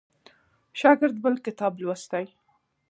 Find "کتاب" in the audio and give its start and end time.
1.45-1.73